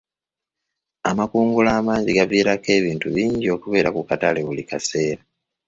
[1.09, 5.23] Amakungula amangi gaviirako ebintu bingi okubeera ku katale buli kaseera.